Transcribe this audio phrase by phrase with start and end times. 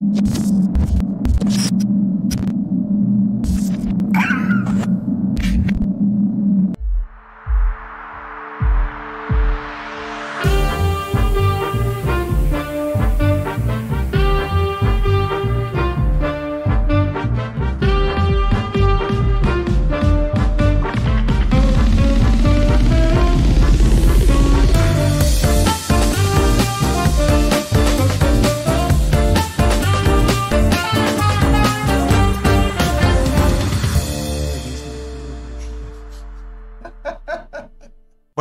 [0.00, 1.97] you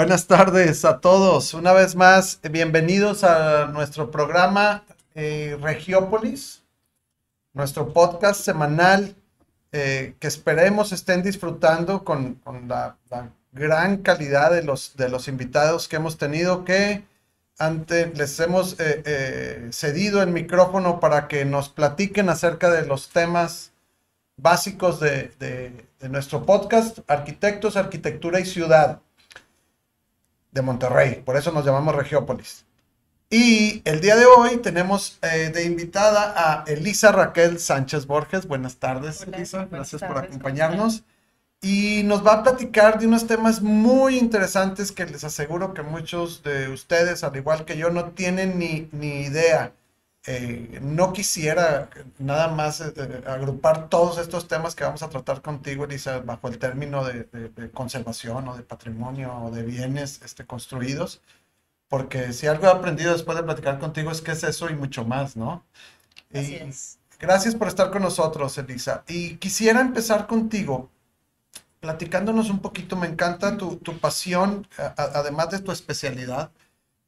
[0.07, 1.53] Buenas tardes a todos.
[1.53, 4.85] Una vez más, bienvenidos a nuestro programa
[5.15, 6.63] eh, Regiópolis,
[7.51, 9.17] nuestro podcast semanal
[9.73, 12.39] eh, que esperemos estén disfrutando con,
[12.69, 12.95] la,
[13.51, 17.03] gran calidad de los, de los invitados que hemos tenido, que
[17.59, 23.73] ante, les hemos eh, cedido el micrófono para que nos platiquen acerca de los temas
[24.37, 25.33] básicos de,
[25.99, 29.01] de nuestro podcast, arquitectos, arquitectura y ciudad
[30.57, 32.65] de Monterrey, por eso nos llamamos Regiópolis.
[33.29, 38.47] Y el día de hoy tenemos eh, de invitada a Elisa Raquel Sánchez Borges.
[38.47, 39.67] Buenas tardes, Elisa.
[39.69, 41.03] Gracias por acompañarnos.
[41.61, 46.41] Y nos va a platicar de unos temas muy interesantes que les aseguro que muchos
[46.43, 49.73] de ustedes, al igual que yo, no tienen ni, ni idea.
[50.29, 51.89] Eh, no quisiera
[52.19, 56.59] nada más eh, agrupar todos estos temas que vamos a tratar contigo, Elisa, bajo el
[56.59, 61.21] término de, conservación o de patrimonio o de bienes este, construidos,
[61.87, 65.05] porque si algo he aprendido después de platicar contigo es que es eso y mucho
[65.05, 65.63] más, ¿no?
[66.33, 66.59] y
[67.19, 69.03] Gracias por estar con nosotros, Elisa.
[69.07, 70.89] Y quisiera empezar contigo
[71.79, 74.67] platicándonos un poquito, me encanta tu, tu pasión,
[74.97, 76.51] además de tu especialidad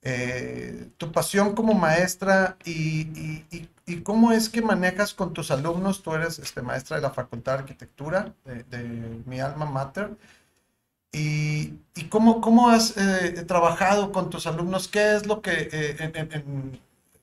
[0.02, 3.68] eh, tu pasión como maestra y,
[4.04, 6.04] cómo es que manejas con tus alumnos.
[6.04, 10.12] Tú eres este, maestra de la Facultad de Arquitectura de, mi alma mater.
[11.12, 11.74] Y,
[12.10, 16.44] cómo, cómo has eh, trabajado con tus alumnos, qué es lo que eh,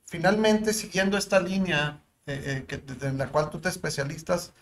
[0.05, 4.53] finalmente siguiendo esta línea que, en la cual tú te especialistas,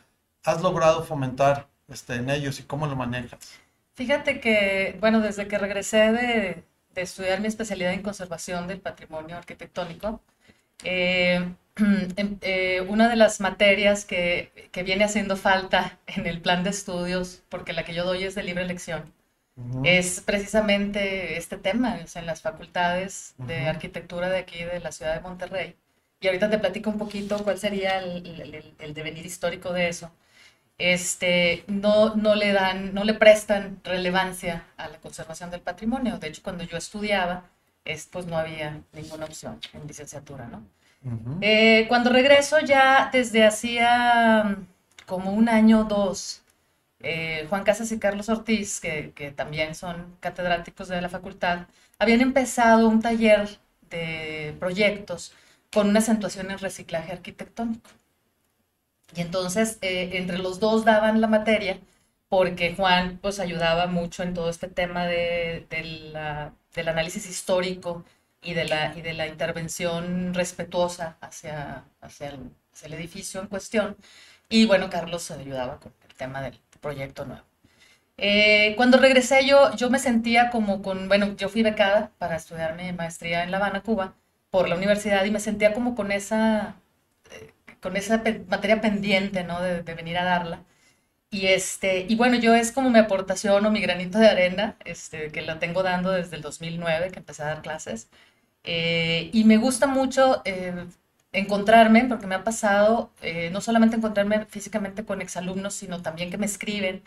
[0.43, 3.59] has logrado fomentar este, en ellos y cómo lo manejas.
[3.95, 6.63] Fíjate que, bueno, desde que regresé de,
[6.95, 10.21] de estudiar mi especialidad en conservación del patrimonio arquitectónico,
[10.83, 11.53] eh,
[12.17, 16.71] em, eh, una de las materias que, que, viene haciendo falta en el plan de
[16.71, 19.13] estudios, porque la que yo doy es de libre elección,
[19.85, 25.21] es precisamente este tema, en las facultades de arquitectura de aquí de la ciudad de
[25.21, 25.75] Monterrey.
[26.19, 30.11] Y ahorita te platico un poquito cuál sería el, el, el devenir histórico de eso
[30.77, 36.17] este, no, no, le dan, no le prestan relevancia a la conservación del patrimonio.
[36.19, 37.45] De hecho, cuando yo estudiaba,
[37.85, 40.63] es, pues no había ninguna opción en licenciatura, ¿no?
[41.41, 44.67] Eh, cuando regreso ya desde hacía mm,
[45.05, 46.41] como un año o dos,
[46.99, 51.67] eh, Juan Casas y Carlos Ortiz, que, que, también son catedráticos de la facultad,
[51.99, 53.59] habían empezado un taller
[53.91, 55.33] de proyectos
[55.71, 57.89] con una acentuación en reciclaje arquitectónico.
[59.15, 61.79] Y entonces eh, entre los dos daban la materia
[62.29, 68.03] porque Juan pues ayudaba mucho en todo este tema de, del análisis histórico
[68.41, 73.97] y de, la, y de la intervención respetuosa hacia, hacia, el, edificio en cuestión.
[74.49, 77.43] Y bueno, Carlos ayudaba con el tema del proyecto nuevo.
[78.17, 82.75] Eh, cuando regresé yo, yo me sentía como con, bueno, yo fui becada para estudiar
[82.75, 84.15] mi maestría en La Habana, Cuba,
[84.49, 86.75] por la universidad y me sentía como con esa
[87.85, 89.61] con esa materia pendiente, ¿no?
[89.61, 90.63] De, venir a darla.
[91.31, 95.31] Y, este, y bueno, yo es como mi aportación o mi granito de arena, este,
[95.31, 98.09] que la tengo dando desde el 2009, que empecé a dar clases.
[98.63, 100.87] Eh, y me gusta mucho eh,
[101.31, 106.37] encontrarme, porque me ha pasado, eh, no solamente encontrarme físicamente con exalumnos, sino también que
[106.39, 107.03] me escriben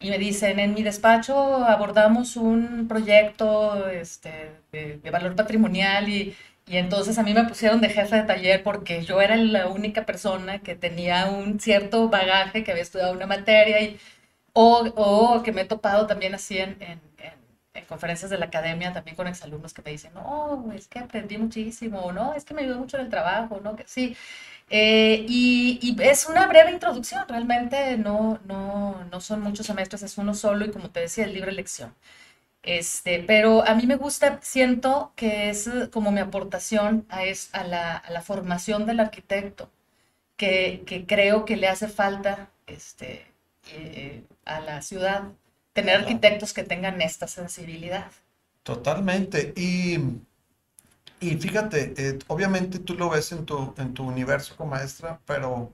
[0.00, 6.36] y me dicen, en mi despacho abordamos un proyecto este, de, de valor patrimonial y
[6.66, 10.04] y entonces a mí me pusieron de jefe de taller porque yo era la única
[10.04, 13.98] persona que tenía un cierto bagaje, que había estudiado una materia, y,
[14.52, 17.00] o, o que me he topado también así en, en,
[17.74, 21.38] en, conferencias de la academia, también con exalumnos que me dicen, no, es que aprendí
[21.38, 24.16] muchísimo, no, es que me ayudó mucho en el trabajo, no, que sí.
[24.70, 30.18] Eh, y, y, es una breve introducción, realmente no, no, no son muchos semestres, es
[30.18, 31.94] uno solo y como te decía, es libre elección.
[32.66, 37.50] Este, pero a mí me gusta, siento que es eh, como mi aportación a, es,
[37.54, 39.70] a, la, a la formación del arquitecto,
[40.36, 43.26] que, que, creo que le hace falta este,
[43.72, 45.24] eh, a la ciudad,
[45.74, 48.10] tener arquitectos que tengan esta sensibilidad.
[48.62, 49.52] Totalmente.
[49.56, 49.98] Y
[51.20, 55.72] Y fíjate, eh, obviamente tú lo ves en tu, en tu universo como maestra, pero,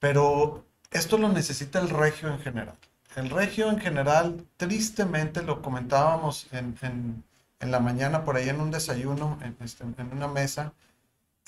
[0.00, 2.76] pero esto lo necesita el regio en general.
[3.18, 7.24] El regio en general, tristemente, lo comentábamos en,
[7.60, 10.72] la mañana por ahí en un desayuno, en, este, en una mesa,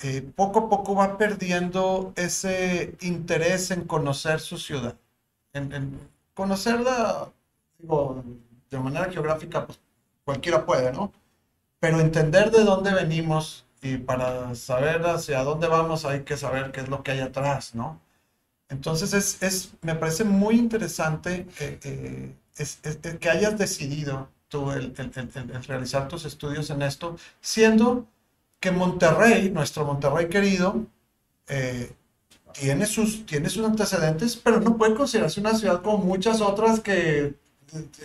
[0.03, 4.97] eh, poco a poco va perdiendo ese interés en conocer su ciudad,
[5.53, 5.97] en,
[6.33, 7.31] conocerla,
[8.69, 9.79] de manera geográfica, pues
[10.25, 11.13] cualquiera puede, ¿no?
[11.79, 16.81] Pero entender de dónde venimos y para saber hacia dónde vamos hay que saber qué
[16.81, 18.01] es lo que hay atrás, ¿no?
[18.71, 24.71] Entonces es, es me parece muy interesante eh, eh, es, es, que hayas decidido tú
[24.71, 28.07] el, el, el, realizar tus estudios en esto, siendo
[28.59, 30.85] que Monterrey, nuestro Monterrey querido,
[31.47, 31.91] eh,
[32.53, 37.33] tiene, sus, tiene sus antecedentes, pero no puede considerarse una ciudad como muchas otras que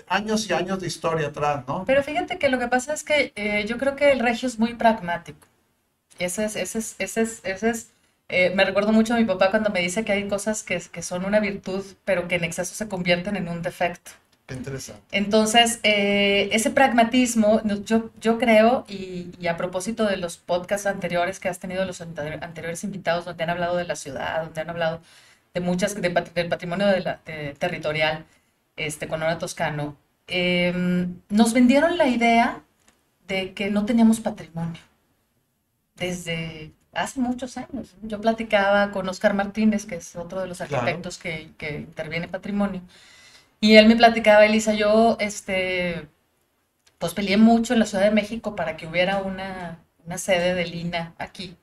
[0.06, 1.84] años y años de historia atrás, ¿no?
[1.84, 4.58] Pero fíjate que lo que pasa es que eh, yo creo que el regio es
[4.58, 5.46] muy pragmático.
[6.18, 7.90] Ese es, ese es, ese es, ese es
[8.28, 11.02] eh, me recuerdo mucho a mi papá cuando me dice que hay cosas que, que,
[11.02, 14.10] son una virtud, pero que en exceso se convierten en un defecto.
[14.46, 15.02] Qué interesante.
[15.12, 21.40] Entonces, eh, ese pragmatismo, yo, yo creo, y, y, a propósito de los podcasts anteriores
[21.40, 25.00] que has tenido, los anteriores invitados, donde han hablado de la ciudad, donde han hablado
[25.54, 28.24] de muchas, de, del patrimonio de la, de, territorial,
[28.76, 29.96] este, con Hora Toscano,
[30.28, 30.72] eh,
[31.28, 32.62] nos vendieron la idea
[33.28, 34.80] de que no teníamos patrimonio.
[35.96, 37.94] Desde hace muchos años.
[38.02, 41.38] Yo platicaba con Oscar Martínez, que es otro de los arquitectos claro.
[41.38, 42.82] que, que, interviene patrimonio,
[43.60, 46.08] y él me platicaba, Elisa, yo este,
[46.98, 50.66] pues peleé mucho en la Ciudad de México para que hubiera una, una sede de
[50.66, 51.56] Lina aquí.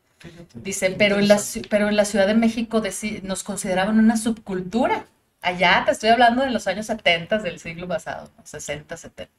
[0.54, 1.40] Dice, pero en, la,
[1.70, 2.82] pero en la Ciudad de México
[3.24, 5.06] nos consideraban una subcultura.
[5.42, 8.46] Allá te estoy hablando de los años 70 del siglo pasado, ¿no?
[8.46, 9.34] 60, 70.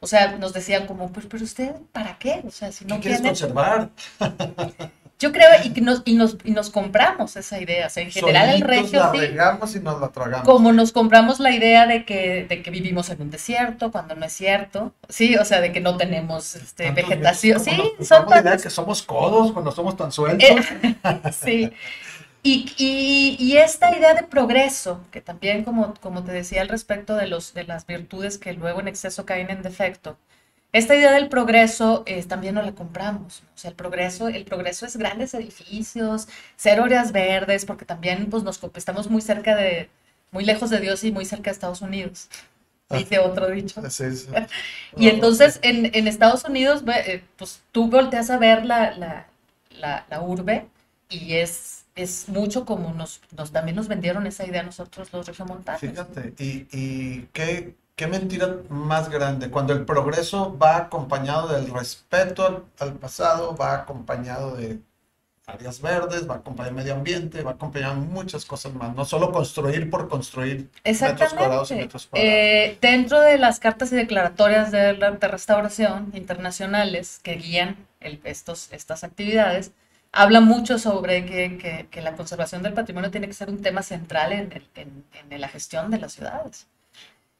[0.00, 2.42] O sea, nos decían como, pues, pero usted, ¿para qué?
[2.46, 3.88] O sea, si no ¿Qué quieres conservar?
[5.18, 7.88] Yo creo, y nos, y nos, y nos compramos esa idea.
[7.88, 9.00] O sea, en general Solitos el regio.
[9.00, 10.46] la sí, regamos y nos la tragamos.
[10.46, 14.24] como nos compramos la idea de que, de que vivimos en un desierto, cuando no
[14.26, 14.94] es cierto.
[15.08, 17.58] Sí, o sea, de que no tenemos este, vegetación.
[17.60, 17.70] Sí,
[18.04, 20.48] son la idea tantos- que somos codos cuando somos tan sueltos.
[20.48, 21.72] Eh, sí.
[22.44, 27.16] Y, y, y esta idea de progreso, que también, como, como te decía al respecto
[27.16, 30.16] de, los, de las virtudes que luego en exceso caen en defecto,
[30.72, 33.42] esta idea del progreso eh, también no la compramos.
[33.42, 33.48] ¿no?
[33.54, 38.42] O sea, el progreso, el progreso es grandes edificios, ser áreas verdes, porque también pues,
[38.42, 39.88] nos, estamos muy cerca de,
[40.30, 42.28] muy lejos de Dios y muy cerca de Estados Unidos.
[42.90, 43.82] Dice otro dicho.
[43.90, 44.28] Sí, sí.
[44.96, 49.26] Y entonces en, en Estados Unidos, eh, pues tú volteas a ver la, la,
[49.70, 50.66] la, la urbe
[51.08, 55.26] y es, es mucho como nos, nos también nos vendieron esa idea a nosotros los
[55.26, 55.80] regiomontanos.
[55.80, 62.46] Fíjate, y, y qué, qué mentira más grande, cuando el progreso va acompañado del respeto
[62.46, 64.78] al, al pasado, va acompañado de
[65.46, 69.32] áreas verdes, va acompañado de medio ambiente, va acompañado de muchas cosas más, no solo
[69.32, 70.70] construir por construir
[71.10, 72.34] metros cuadrados y metros cuadrados.
[72.36, 78.72] Eh, dentro de las cartas y declaratorias de, de restauración internacionales que guían el- estos,
[78.72, 79.72] estas actividades,
[80.12, 83.82] habla mucho sobre que, que- que la conservación del patrimonio tiene que ser un tema
[83.82, 86.66] central en, el- en- en la gestión de las ciudades.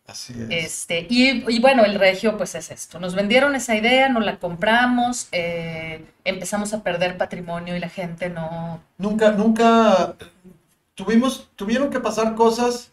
[0.09, 0.49] Así es.
[0.51, 2.99] Este, y, y bueno, el regio pues es esto.
[2.99, 8.31] Nos vendieron esa idea, no la compramos, eh, empezamos a perder patrimonio y la gente
[8.31, 8.81] no...
[8.97, 10.17] Nunca, nunca
[10.95, 12.91] tuvimos, tuvieron que pasar cosas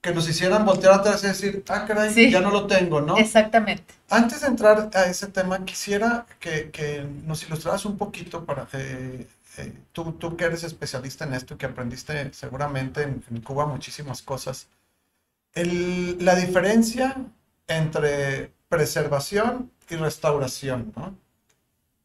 [0.00, 2.30] que nos hicieran voltear atrás y decir, ah, caray, Sí.
[2.30, 3.16] ya no lo tengo, ¿no?
[3.16, 3.94] Exactamente.
[4.10, 9.26] Antes de entrar a ese tema, quisiera que, que nos ilustraras un poquito para eh,
[9.58, 13.66] eh, tú, tú que eres especialista en esto y que aprendiste seguramente en, en Cuba
[13.66, 14.68] muchísimas cosas.
[15.54, 17.16] El- la diferencia
[17.68, 21.16] entre preservación y restauración, ¿no?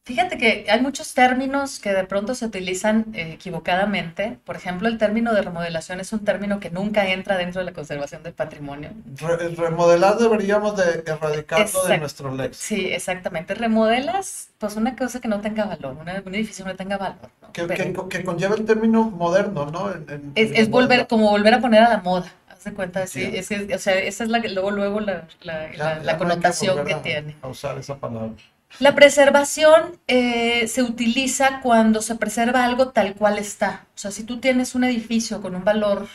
[0.06, 4.40] Fíjate que hay muchos términos que de pronto se utilizan eh, equivocadamente.
[4.44, 7.74] Por ejemplo, el término de remodelación es un término que nunca entra dentro de la
[7.74, 8.90] conservación del patrimonio.
[9.18, 12.58] Re- remodelar deberíamos de erradicarlo de nuestro léxico.
[12.60, 13.54] Sí, exactamente.
[13.54, 17.30] Remodelas, pues una cosa que no tenga valor, una- un edificio que no tenga valor.
[17.44, 17.52] ¿no?
[17.52, 19.92] Que, Pero que, que conlleva el término moderno, ¿no?
[19.92, 22.32] En- en- es, es volver, como volver a poner a la moda.
[22.60, 23.40] Haz de cuenta, sí, Ya.
[23.40, 25.96] es, es- o sea, esa es la, que- luego, luego la, la- Ya- la- ya
[25.96, 27.36] la no hay connotación que tiene.
[27.42, 28.32] A usar esa palabra.
[28.80, 33.88] La preservación eh, se utiliza cuando se preserva algo tal cual está.
[33.96, 36.06] O sea, si tú tienes un edificio con un valor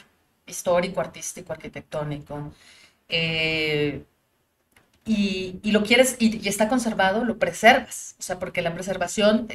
[0.47, 2.53] histórico, artístico, arquitectónico,
[3.09, 4.05] eh,
[5.07, 8.17] y, y lo quieres y, y está conservado, lo preservas.
[8.19, 9.49] O sea, porque la preservación,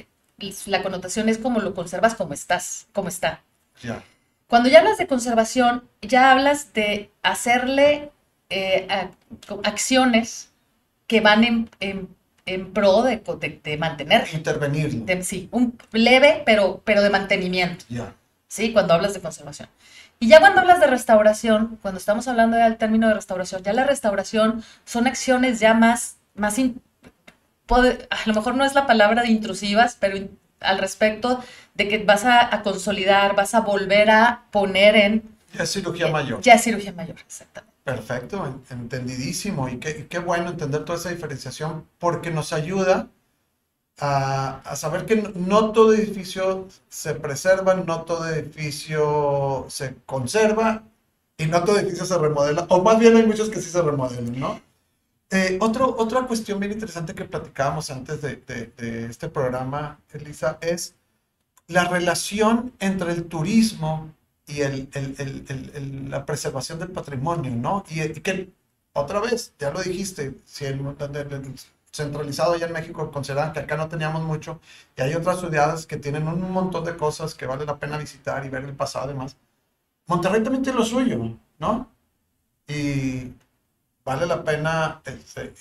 [0.65, 3.43] la connotación es como lo conservas como estás, como está.
[3.83, 4.03] Ya.
[4.49, 8.11] Cuando ya hablas de conservación, ya hablas de hacerle
[8.49, 9.11] eh, a-
[9.63, 10.51] acciones
[11.07, 12.09] que van en, en-
[12.47, 14.27] en pro de, de, de mantener.
[14.33, 15.05] Intervenir.
[15.23, 17.85] sí, un leve, pero, pero de mantenimiento.
[17.89, 18.15] Ya.
[18.47, 19.69] Sí, cuando hablas de conservación.
[20.19, 23.83] Y ya cuando hablas de restauración, cuando estamos hablando del término de restauración, ya la
[23.85, 26.57] restauración son acciones ya más, más
[28.09, 30.17] a lo mejor no es la palabra de intrusivas, pero
[30.59, 35.23] al respecto de que vas a, consolidar, vas a volver a poner en...
[35.53, 36.41] Ya cirugía eh, mayor.
[36.41, 37.73] Ya cirugía mayor, exactamente.
[37.83, 39.67] Perfecto, entendidísimo.
[39.69, 43.07] Y qué, qué, bueno entender toda esa diferenciación porque nos ayuda
[43.99, 50.83] a, a, saber que no todo edificio se preserva, no todo edificio se conserva
[51.37, 52.65] y no todo edificio se remodela.
[52.69, 54.61] O más bien hay muchos que sí se remodelan, ¿no?
[55.31, 60.95] Eh, otro, otra cuestión bien interesante que platicábamos antes de, de, este programa, Elisa, es
[61.67, 64.11] la relación entre el turismo
[64.47, 67.83] y el, el, el, la preservación del patrimonio, ¿no?
[67.89, 68.51] Y, que,
[68.93, 70.81] otra vez, ya lo dijiste, si el,
[71.91, 74.59] centralizado allá en México consideran que acá no teníamos mucho,
[74.97, 78.45] y hay otras ciudades que tienen un montón de cosas que vale la pena visitar
[78.45, 79.37] y ver el pasado y demás.
[80.07, 81.87] Monterrey también tiene lo suyo, ¿no?
[82.67, 83.33] Y
[84.05, 85.53] vale la pena este,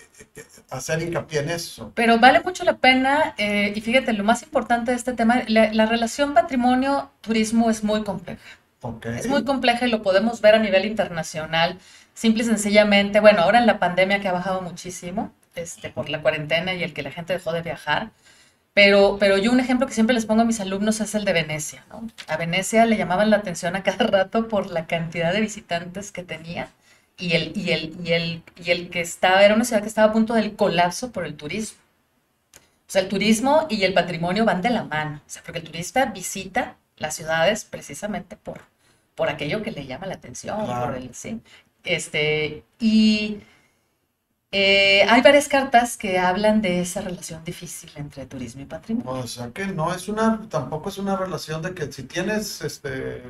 [0.70, 1.92] hacer hincapié en eso.
[1.94, 5.86] Pero vale mucho la pena, eh, y fíjate, lo más importante de este tema, la,
[5.86, 8.42] relación patrimonio-turismo es muy compleja.
[9.16, 11.78] Es muy compleja y lo podemos ver a nivel internacional,
[12.14, 16.22] simple y sencillamente, bueno, ahora en la pandemia que ha bajado muchísimo, este, por la
[16.22, 18.10] cuarentena y el que la gente dejó de viajar,
[18.72, 21.32] pero, pero yo un ejemplo que siempre les pongo a mis alumnos es el de
[21.32, 22.06] Venecia, ¿no?
[22.28, 26.22] A Venecia le llamaban la atención a cada rato por la cantidad de visitantes que
[26.22, 26.68] tenía
[27.18, 30.08] y el, y el, y el, y el que estaba, era una ciudad que estaba
[30.10, 31.78] a punto del colapso por el turismo.
[32.54, 35.20] O sea, el turismo y el patrimonio van de la mano.
[35.26, 38.62] O sea, porque el turista visita las ciudades precisamente por,
[39.14, 40.64] por aquello que le llama la atención.
[40.64, 41.40] Por el, ¿sí?
[41.84, 43.38] este, y
[44.50, 49.22] eh, hay varias cartas que hablan de esa relación difícil entre turismo y patrimonio.
[49.22, 53.22] O sea que no es una, tampoco es una relación de que si tienes este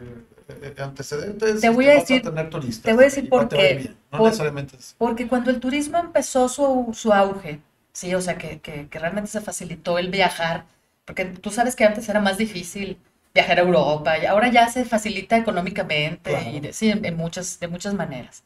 [0.49, 2.85] eh, antecedentes, te voy a decir, tener turistas.
[2.85, 3.91] Te voy a decir por qué.
[4.13, 7.61] No necesariamente Porque cuando el turismo empezó su, su auge,
[7.93, 10.67] sí, o sea que, que, que, realmente se facilitó el viajar,
[11.05, 12.99] porque tú sabes que antes era más difícil
[13.35, 17.95] viajar a Europa y ahora ya se facilita económicamente y sí, en, muchas, de muchas
[17.95, 18.45] maneras.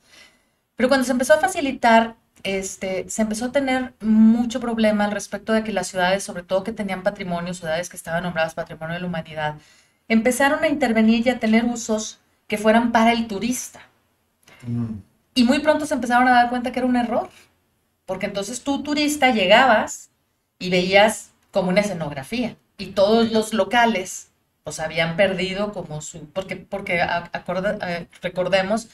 [0.76, 5.52] Pero cuando se empezó a facilitar este, se empezó a tener mucho problema al respecto
[5.52, 9.00] de que las ciudades, sobre todo que tenían patrimonio, ciudades que estaban nombradas Patrimonio de
[9.00, 9.56] la Humanidad,
[10.08, 13.80] empezaron a intervenir y a tener usos que fueran para el turista.
[14.66, 14.94] Mm.
[15.34, 17.30] Y muy pronto se empezaron a dar cuenta que era un error,
[18.06, 20.10] porque entonces tú turista llegabas
[20.58, 24.28] y veías como una escenografía y todos los locales
[24.64, 28.88] pues habían perdido como su, porque, porque eh, recordemos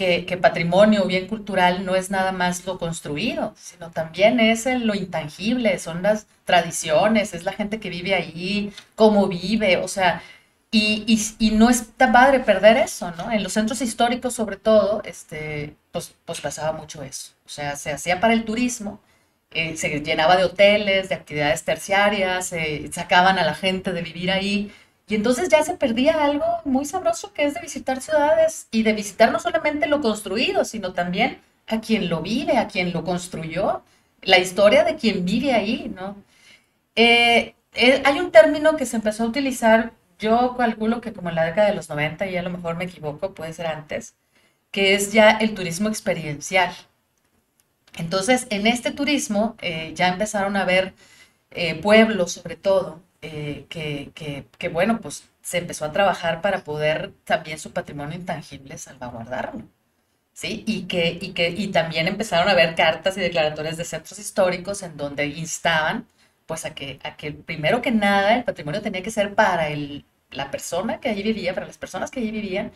[0.00, 4.94] que, patrimonio o bien cultural no es nada más lo construido, sino también es lo
[4.94, 10.22] intangible, son las tradiciones, es la gente que vive ahí, cómo vive, o sea,
[10.70, 11.04] y,
[11.38, 13.30] y, no es tan padre perder eso, ¿no?
[13.32, 17.32] En los centros históricos, sobre todo, este, pues, pues pasaba mucho eso.
[17.44, 19.00] O sea, se hacía para el turismo,
[19.50, 24.30] eh, se llenaba de hoteles, de actividades terciarias, se sacaban a la gente de vivir
[24.30, 24.72] ahí,
[25.10, 28.92] y entonces ya se perdía algo muy sabroso que es de visitar ciudades y de
[28.92, 33.82] visitar no solamente lo construido, sino también a quien lo vive, a quien lo construyó,
[34.22, 36.16] la historia de quien vive ahí, ¿no?
[36.94, 41.34] Eh, eh, hay un término que se empezó a utilizar, yo calculo que como en
[41.34, 44.14] la década de los 90, y a lo mejor me equivoco, puede ser antes,
[44.70, 46.72] que es ya el turismo experiencial.
[47.98, 50.94] Entonces, en este turismo eh, ya empezaron a ver
[51.82, 57.72] pueblos, sobre todo, eh, que, bueno, pues se empezó a trabajar para poder también su
[57.72, 59.64] patrimonio intangible salvaguardarlo.
[60.32, 60.64] ¿Sí?
[60.66, 64.82] Y, que, y, que, y también empezaron a haber cartas y declaratorias de centros históricos
[64.82, 66.06] en donde instaban
[66.46, 70.04] pues a que, a que primero que nada el patrimonio tenía que ser para el,
[70.30, 72.72] la persona que allí vivía, para las personas que allí vivían,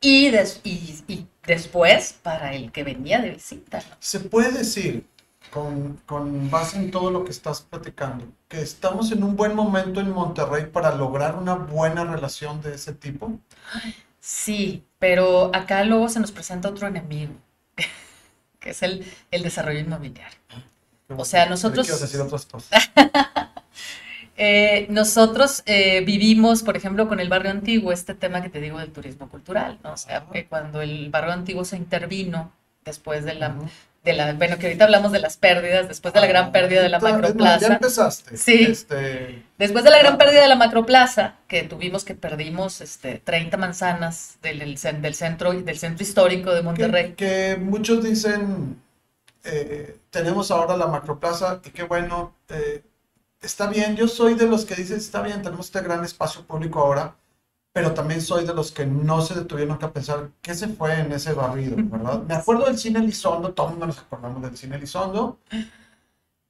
[0.00, 0.28] y,
[0.64, 3.82] y, y, después para el que venía de visita.
[3.98, 5.04] Se puede decir
[5.50, 10.00] con, con, base en todo lo que estás platicando, que estamos en un buen momento
[10.00, 13.38] en Monterrey para lograr una buena relación de ese tipo?
[14.20, 17.32] Sí, pero acá luego se nos presenta otro enemigo,
[18.60, 20.38] que es el, el desarrollo inmobiliario.
[20.50, 20.62] Ah,
[21.16, 21.86] o sea, nosotros...
[22.00, 22.90] decir otras cosas.
[24.36, 28.78] eh, nosotros eh, vivimos, por ejemplo, con el barrio antiguo, este tema que te digo
[28.78, 29.92] del turismo cultural, ¿no?
[29.92, 32.52] O sea, que cuando el barrio antiguo se intervino
[32.84, 33.54] después de la,
[34.04, 36.82] de la, bueno, que ahorita hablamos de las pérdidas, después de la gran ah, pérdida
[36.82, 37.68] de la macroplaza.
[37.68, 38.36] Ya empezaste.
[38.36, 38.66] Sí.
[38.70, 43.56] Este, después de la gran pérdida de la macroplaza, que tuvimos que perdimos este, 30
[43.56, 47.12] manzanas del, del, centro, del centro histórico de Monterrey.
[47.12, 48.80] Que, muchos dicen
[49.44, 52.82] eh, tenemos ahora la macroplaza y qué bueno, eh,
[53.40, 56.80] está bien, yo soy de los que dicen, está bien, tenemos este gran espacio público
[56.80, 57.16] ahora,
[57.72, 61.12] pero también soy de los que no se detuvieron a pensar qué se fue en
[61.12, 62.22] ese barrido, ¿verdad?
[62.22, 65.38] Me acuerdo del cine Elizondo, todos nos acordamos del cine Elizondo,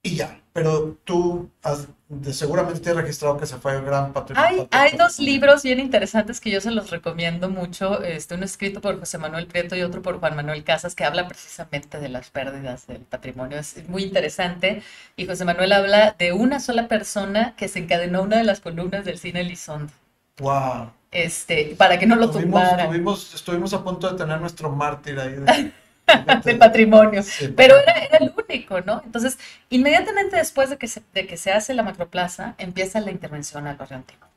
[0.03, 4.11] y ya, pero tú has, de, seguramente te has registrado que se fue el gran
[4.13, 4.67] patrimonio.
[4.71, 8.81] Hay, hay dos libros bien interesantes que yo se los recomiendo mucho, este, uno escrito
[8.81, 12.31] por José Manuel Prieto y otro por Juan Manuel Casas, que habla precisamente de las
[12.31, 13.59] pérdidas del patrimonio.
[13.59, 14.81] Es muy interesante
[15.15, 19.05] y José Manuel habla de una sola persona que se encadenó una de las columnas
[19.05, 19.93] del cine Elizondo.
[20.39, 20.93] ¡Wow!
[21.11, 22.89] Este, para que no lo tumbaran.
[23.33, 25.33] estuvimos a punto de tener nuestro mártir ahí.
[25.33, 25.71] De...
[26.45, 27.21] del patrimonio.
[27.55, 29.01] Pero era, el único, ¿no?
[29.05, 29.37] Entonces,
[29.69, 33.77] inmediatamente después de que, se, de que se hace la macroplaza, empieza la intervención al
[33.77, 34.27] barrio antiguo.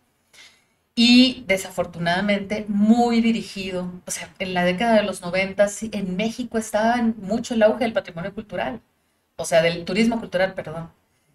[0.97, 6.97] Y desafortunadamente muy dirigido, o sea, en la década de los 90 en México estaba
[7.03, 8.81] mucho el auge del patrimonio cultural,
[9.37, 10.91] o sea, del turismo cultural, perdón.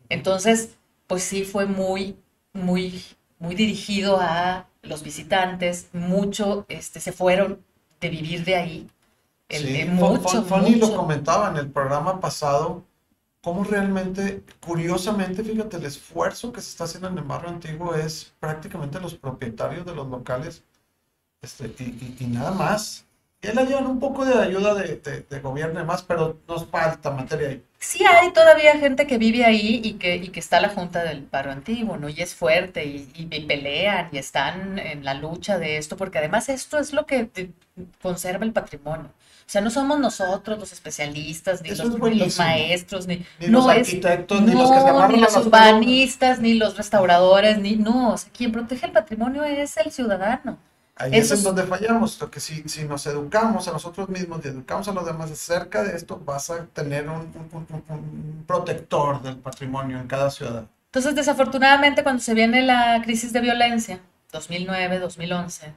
[0.07, 0.77] Entonces,
[1.07, 2.17] pues sí fue muy,
[2.53, 3.03] muy,
[3.37, 7.59] muy dirigido a los visitantes, mucho este, se fueron
[7.99, 8.89] de vivir de ahí.
[9.49, 12.83] Sí, mucho, Fanny lo comentaba en el programa pasado,
[13.41, 18.31] cómo realmente, curiosamente, fíjate, el esfuerzo que se está haciendo en el barrio antiguo es
[18.39, 20.63] prácticamente los propietarios de los locales
[21.41, 21.65] este,
[22.19, 23.05] y, nada más.
[23.41, 24.97] Y él llevan un poco de ayuda de,
[25.29, 27.63] de, gobierno y demás, pero nos falta materia ahí.
[27.79, 31.03] Sí hay todavía gente que vive ahí y que, y que está a la junta
[31.03, 32.09] del barrio antiguo, ¿no?
[32.09, 36.49] Y es fuerte y, y, pelean y están en la lucha de esto, porque además
[36.49, 37.29] esto es lo que
[38.01, 39.09] conserva el patrimonio.
[39.49, 44.69] O sea, no somos nosotros los especialistas, ni, los, maestros, ni, los arquitectos, ni los
[44.69, 48.13] que ni los urbanistas, ni los restauradores, ni no.
[48.13, 50.59] O sea, quien protege el patrimonio es el ciudadano.
[50.99, 54.87] Ahí es en donde fallamos, porque si, si nos educamos a nosotros mismos y educamos
[54.89, 60.07] a los demás acerca de esto, vas a tener un, un protector del patrimonio en
[60.07, 60.65] cada ciudad.
[60.87, 64.01] Entonces, desafortunadamente, cuando se viene la crisis de violencia,
[64.33, 65.73] 2009, 2011,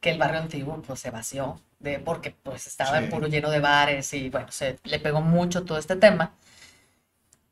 [0.00, 4.12] que el barrio antiguo pues se vació de porque pues estaba puro lleno de bares
[4.14, 6.32] y bueno, se le pegó mucho todo este tema.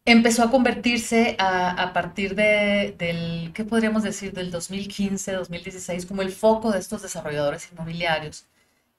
[0.07, 4.33] Empezó a convertirse a, a partir de, del, ¿qué podríamos decir?
[4.35, 8.45] Del 2015, 2016, como el foco de estos desarrolladores inmobiliarios,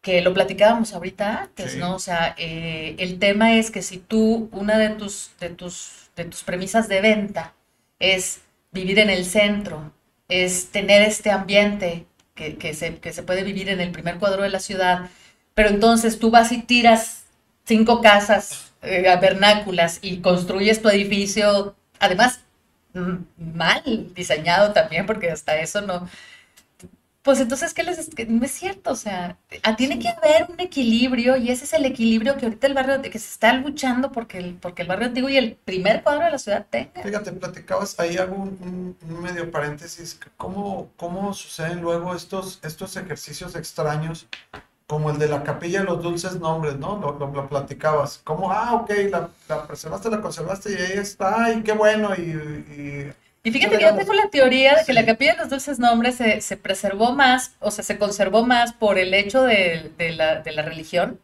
[0.02, 1.96] que lo platicábamos ahorita antes, ¿no?
[1.96, 6.26] O sea, eh, el tema es que si tú, una de tus, de, tus, de
[6.26, 7.54] tus premisas de venta
[8.00, 8.42] es
[8.72, 9.92] vivir en el centro,
[10.28, 14.50] es tener este ambiente que, se, que se puede vivir en el primer cuadro de
[14.50, 15.10] la ciudad,
[15.54, 17.26] pero entonces tú vas y tiras
[17.64, 22.42] cinco casas eh, vernáculas y construyes tu edificio, además
[23.38, 26.08] mal diseñado también, porque hasta eso no,
[27.26, 28.92] pues entonces, ¿qué les no es cierto?
[28.92, 32.68] O sea, ah, tiene que haber un equilibrio y ese es el equilibrio que ahorita
[32.68, 36.04] el barrio, que se está luchando porque el, porque el barrio antiguo y el primer
[36.04, 37.02] cuadro de la ciudad tenga.
[37.02, 44.28] Fíjate, platicabas, ahí hago un, medio paréntesis, ¿cómo, cómo suceden luego estos, estos ejercicios extraños
[44.88, 46.98] como el de la capilla de los dulces nombres, ¿no?
[47.00, 48.20] Lo, lo, platicabas.
[48.24, 53.12] Como, ah, ok, la, la, preservaste, la conservaste y ahí está, y qué bueno, y
[53.46, 56.16] y fíjate que yo tengo la teoría de que la capilla de los dulces nombres
[56.16, 60.42] se, se, preservó más, o sea, se conservó más por el hecho de, de, la,
[60.42, 61.20] de la, religión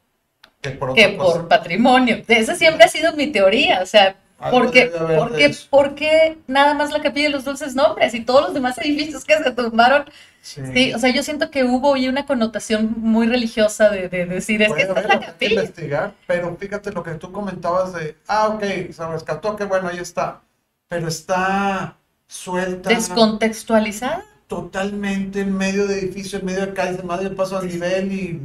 [0.62, 2.22] que por, patrimonio.
[2.28, 4.18] Esa siempre ha sido mi teoría, o sea,
[4.50, 8.78] porque, porque, porque nada más la capilla de los dulces nombres y todos los demás
[8.80, 10.06] edificios que se tumbaron.
[10.42, 10.92] Sí.
[10.94, 14.74] o sea, yo siento que hubo ahí una connotación muy religiosa de, de decir, es
[14.74, 15.62] que esta es la capilla.
[15.62, 20.00] investigar, pero fíjate lo que tú comentabas de, ah, ok, se rescató, qué bueno, ahí
[20.00, 20.42] está.
[20.88, 21.96] Pero está
[22.28, 22.90] suelta.
[22.90, 24.26] Descontextualizada.
[24.48, 28.12] Totalmente en medio de edificio, en medio de calles, en medio de paso a nivel
[28.12, 28.42] y.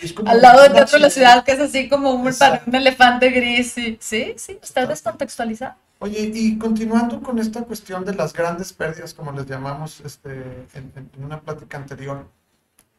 [0.00, 2.26] Es como Al lado del teatro de la ciudad, que es así como un,
[2.66, 3.72] un elefante gris.
[3.72, 5.76] Sí, sí, sí está descontextualizada.
[5.98, 10.30] Oye, y continuando con esta cuestión de las grandes pérdidas, como les llamamos este,
[10.74, 12.28] en, una plática anterior,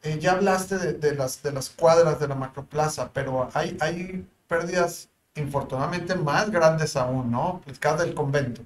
[0.02, 4.26] eh, ya hablaste de, de, las, de las cuadras de la macroplaza, pero hay, hay
[4.48, 7.60] pérdidas infortunadamente más grandes aún, ¿no?
[7.66, 8.62] El caso del convento.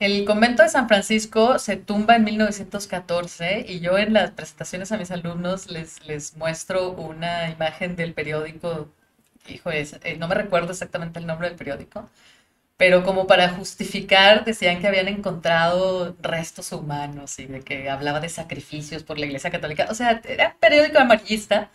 [0.00, 4.96] El convento de San Francisco se tumba en 1914 y yo en las presentaciones a
[4.96, 8.88] mis alumnos les, les muestro una imagen del periódico,
[9.46, 12.08] hijo, eh, no me recuerdo exactamente el nombre del periódico,
[12.78, 18.30] pero como para justificar decían que habían encontrado restos humanos y de que hablaba de
[18.30, 19.86] sacrificios por la Iglesia Católica.
[19.90, 21.68] O sea, era un periódico amarillista,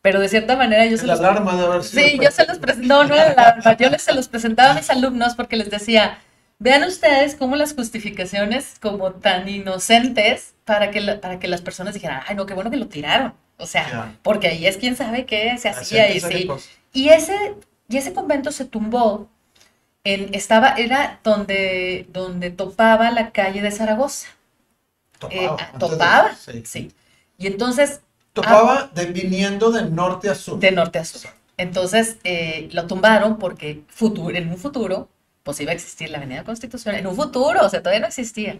[0.00, 1.18] pero de cierta manera yo se los...
[1.18, 4.02] alarma de haber sido Sí, yo se los no, no era la alarma, yo les,
[4.02, 6.18] se los presentaba a mis alumnos porque les decía
[6.58, 12.22] Vean ustedes cómo las justificaciones como tan inocentes para que, para que las personas dijeran,
[12.26, 13.34] ay, no, qué bueno que lo tiraron.
[13.58, 16.48] O sea, porque ahí es quien sabe qué se hacía y sí.
[16.92, 17.54] Y ese
[17.88, 19.28] Y ese convento se tumbó,
[20.04, 24.28] en, estaba, era donde, donde topaba la calle de Zaragoza.
[25.18, 25.56] Topaba.
[25.62, 26.64] Eh, de- topaba, sí.
[26.66, 26.92] sí.
[27.38, 28.00] Y entonces,
[28.32, 30.58] Topaba de, viniendo de norte a sur.
[30.58, 31.30] de norte a sur.
[31.56, 35.08] Entonces, eh, lo tumbaron porque futuro, en un futuro,
[35.44, 36.94] pues iba a existir la Avenida Constitución.
[36.96, 38.58] En un futuro, o sea, todavía no existía.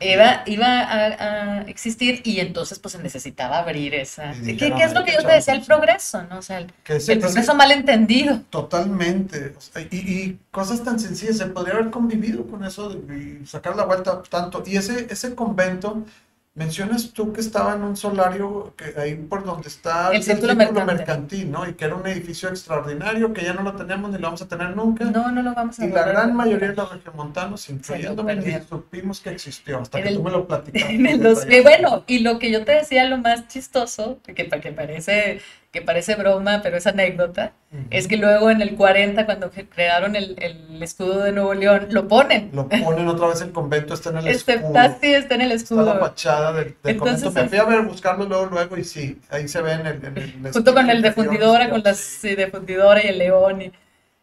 [0.00, 4.34] Iba, iba a, a existir y entonces pues se necesitaba abrir esa...
[4.44, 5.54] ¿Qué, qué es lo "Hay que yo te decía?
[5.54, 5.64] El atención".
[5.64, 6.38] progreso, ¿no?
[6.38, 6.72] O sea, el,
[7.08, 8.42] el progreso malentendido.
[8.50, 9.54] Totalmente.
[9.56, 13.46] O sea, y, y cosas tan sencillas, se podría haber convivido con eso de- y
[13.46, 14.62] sacar la vuelta tanto.
[14.66, 16.04] Y ese, ese convento,
[16.54, 20.84] mencionas tú que estaba en un solario que ahí por donde está El ahorita Círculo
[20.86, 21.68] mercantil, ¿no?
[21.68, 24.48] Y que era un edificio extraordinario que ya no lo tenemos ni lo vamos a
[24.48, 25.04] tener nunca.
[25.04, 29.20] No, no lo vamos a Y la gran mayoría de los regiomontanos, incluyéndome, ni supimos
[29.20, 30.94] que existió hasta En que el- tú me lo platicaste.
[30.94, 34.72] En el y bueno, y lo que yo te decía, lo más chistoso, que, que
[34.72, 35.40] parece,
[35.74, 37.52] que parece broma, pero es anécdota,
[37.90, 41.88] es que luego en el 40, cuando cre- crearon el, el escudo de Nuevo León,
[41.90, 42.50] lo ponen.
[42.54, 44.78] Lo ponen otra vez el convento, está en el Este, escudo.
[44.78, 45.98] así está en el Está la escudo.
[45.98, 47.42] fachada del, del Entonces, convento.
[47.42, 50.04] Me fui a ver, buscarlo luego, luego, y sí, ahí se ve en el.
[50.04, 53.62] en el Junto con el de fundidora, con las sí, de fundidora y el león.
[53.62, 53.72] Y,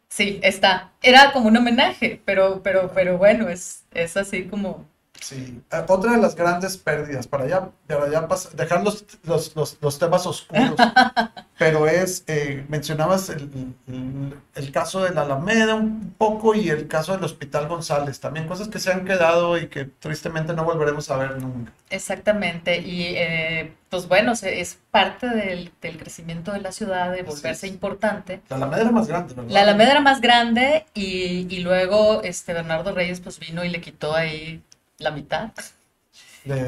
[0.10, 0.92] sí, está.
[1.02, 4.88] Era como un homenaje, pero, pero, pero bueno, es, es así como...
[5.22, 9.78] Sí, Eh, otra de las grandes pérdidas, para ya, para ya dejar los, los, los,
[9.80, 10.92] los temas oscuros,
[11.60, 16.88] pero es, eh, mencionabas el, el- el caso de la Alameda un poco y el
[16.88, 21.10] caso del Hospital González, también cosas que se han quedado y que tristemente no volveremos
[21.12, 21.72] a ver nunca.
[21.90, 27.68] Exactamente, y eh, pues bueno, es parte del, del crecimiento de la ciudad, de volverse
[27.68, 28.42] importante.
[28.50, 29.52] La Alameda era más grande, ¿verdad?
[29.52, 33.82] La Alameda era más grande y, y luego este Bernardo Reyes pues vino y le
[33.82, 34.64] quitó ahí
[35.02, 35.52] la mitad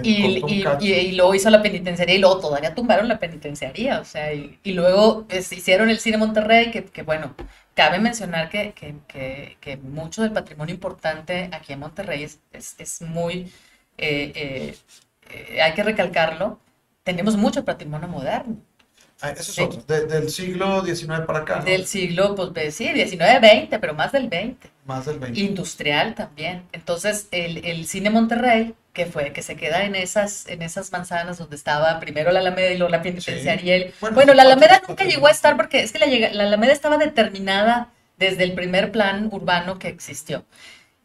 [0.02, 0.12] y,
[0.48, 4.34] y, y- y luego hizo la penitenciaría y luego todavía tumbaron la penitenciaría, o sea,
[4.34, 7.36] y, y luego pues, hicieron el Cine Monterrey, que, que, bueno,
[7.74, 12.76] cabe mencionar que, que, que, que mucho del patrimonio importante aquí en Monterrey es, es,
[12.80, 13.52] es muy,
[13.98, 14.76] eh,
[15.32, 16.60] eh, hay que recalcarlo,
[17.04, 18.58] tenemos mucho patrimonio moderno.
[19.22, 19.64] Ah, eso es Sí.
[19.64, 21.66] otro, de- del siglo XIX para acá, ¿no?
[21.66, 24.70] Del siglo, pues sí, 19, 20, pero más del 20.
[24.86, 25.40] Más del 20.
[25.40, 26.64] Industrial también.
[26.74, 31.38] Entonces, el, el Cine Monterrey, que fue, que se queda en esas, en esas manzanas
[31.38, 33.78] donde estaba primero la Alameda y luego la penitenciaría.
[33.78, 36.44] y- Bueno, la Alameda otro- nunca otro- llegó a estar porque es que la, la
[36.44, 40.46] Alameda estaba determinada desde el primer plan urbano que existió.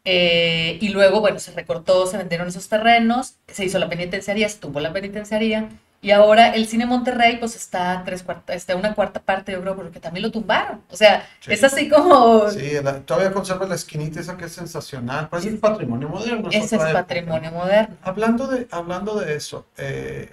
[0.05, 4.79] Eh, y luego, bueno, se recortó, se vendieron esos terrenos, se hizo la penitenciaría, tumbó
[4.79, 5.69] la penitenciaría,
[6.01, 9.75] y ahora el Cine Monterrey, pues está tres cuarta, está una cuarta parte, yo creo,
[9.75, 10.81] porque también lo tumbaron.
[10.89, 11.51] O sea, Sí.
[11.53, 12.49] es así como...
[12.49, 16.49] Sí, la- todavía conserva la esquinita esa que es sensacional, pero ese es patrimonio moderno.
[16.49, 16.93] Ese es época.
[16.93, 17.97] patrimonio moderno.
[18.01, 20.31] Hablando de, hablando de eso, eh,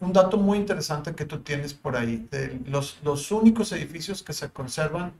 [0.00, 4.32] un dato muy interesante que tú tienes por ahí, de los, los únicos edificios que
[4.32, 5.12] se conservan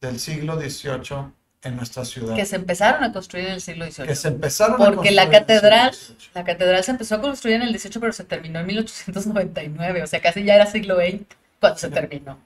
[0.00, 1.32] del siglo XVIII
[1.66, 4.06] en nuestra ciudad, que se empezaron a construir en el siglo XVIII.
[4.08, 6.16] que se empezaron a Porque la en el catedral, XVIII.
[6.34, 10.06] la catedral se empezó a construir en el 18, pero se terminó en 1899, o
[10.06, 11.24] sea, casi ya era siglo XX
[11.60, 12.38] cuando se terminó.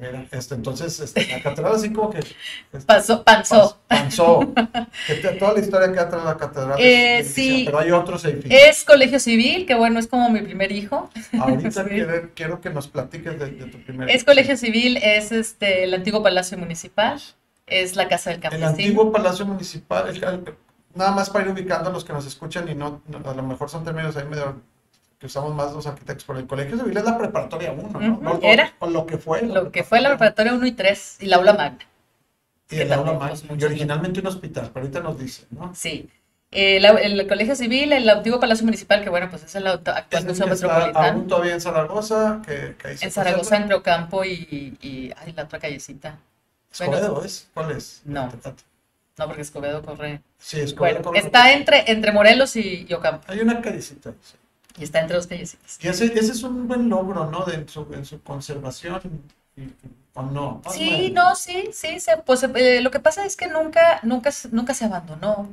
[0.00, 2.20] Mira, este, entonces, este, la catedral así como que...
[2.20, 2.36] este,
[2.86, 3.80] Pasó, panzó.
[3.88, 4.54] Panzó.
[5.08, 6.78] Que toda la historia que atrás de la catedral.
[6.78, 7.62] es Eh, bellísima, sí.
[7.66, 8.60] Pero hay otros edificios.
[8.64, 11.10] Es colegio civil, que bueno, es como mi primer hijo.
[11.40, 11.88] Ahorita sí.
[11.90, 14.08] quiero, quiero que nos platiques de, de tu primer.
[14.08, 17.20] Es colegio civil, es este el antiguo palacio municipal,
[17.70, 18.68] es la casa del El campesino.
[18.68, 20.54] antiguo Palacio Municipal, el- el-
[20.94, 23.42] nada más para ir ubicando a los que nos escuchan y no, no- a lo
[23.42, 24.60] mejor son términos ahí medio
[25.18, 28.18] que usamos más los arquitectos, pero el colegio civil es la preparatoria 1, ¿no?
[28.20, 28.72] No, era.
[28.78, 29.42] O lo que fue.
[29.42, 31.78] Lo que fue la preparatoria 1 y 3 y la aula magna.
[32.70, 35.74] Y el aula magna, y originalmente un hospital, pero ahorita nos dicen, ¿no?
[35.74, 36.08] Sí.
[36.50, 39.90] Eh, la- el, colegio civil, el antiguo palacio municipal, que bueno, pues es el auto-
[39.90, 40.98] actual museo metropolitano.
[41.06, 45.32] aún todavía en Zaragoza, que, que ahí se En Zaragoza, entre Ocampo y, y ay,
[45.34, 46.18] la otra callecita.
[46.72, 47.48] Escobedo, ¿es?
[47.54, 48.02] ¿Cuál es?
[48.04, 48.30] No.
[49.18, 50.22] No, porque Escobedo corre.
[50.38, 50.94] Sí, Escobedo.
[50.94, 53.24] Bueno, corre- está entre, entre Morelos y, y Ocampo.
[53.26, 54.12] Hay una callecita.
[54.22, 54.36] sí.
[54.78, 55.78] Y está entre dos callecitas.
[55.82, 57.44] Y ese, ese es un buen logro, ¿no?
[57.44, 59.00] De, en, su, en su conservación,
[60.14, 60.62] ¿o no?
[60.70, 61.98] Sí, no, sí, sí.
[61.98, 65.52] Se, pues eh, lo que pasa es que nunca, nunca, se- nunca se abandonó.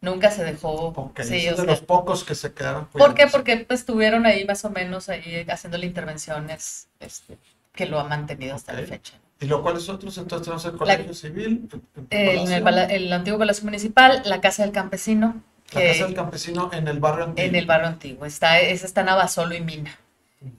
[0.00, 0.88] Nunca se dejó.
[0.88, 2.86] Ok, sí, es de sea, los pocos que se quedaron.
[2.86, 3.26] ¿Por qué?
[3.28, 7.38] Porque pues, estuvieron ahí más o menos ahí haciéndole intervenciones este,
[7.72, 9.14] que lo han mantenido hasta la fecha.
[9.42, 10.16] ¿Y lo cuales otros?
[10.18, 11.68] Entonces tenemos el colegio civil,
[12.10, 16.86] el, el antiguo palacio municipal, la casa del campesino, la que casa del campesino en
[16.86, 17.48] el barrio antiguo.
[17.48, 18.24] en el barrio antiguo.
[18.24, 19.98] Está, esa está en Abasolo y Mina.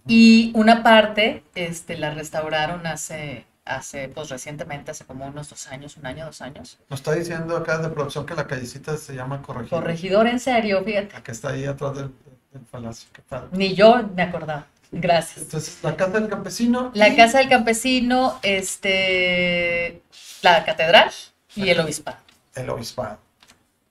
[0.05, 5.95] Y una parte este, la restauraron hace, hace, pues recientemente, hace como unos dos años,
[5.95, 6.77] un año, dos años.
[6.89, 9.81] Nos está diciendo acá de producción que la callecita se llama Corregidor.
[9.81, 11.13] Corregidor, en serio, fíjate.
[11.13, 12.11] La que está ahí atrás del,
[12.51, 13.09] del palacio.
[13.13, 13.21] Qué.
[13.53, 14.67] Ni yo me acordaba.
[14.95, 15.37] Gracias.
[15.45, 16.91] Entonces, la Casa del Campesino.
[16.93, 20.01] La y- Casa del Campesino, este,
[20.43, 21.11] la Catedral
[21.55, 22.17] y el Obispado.
[22.55, 23.17] el obispado.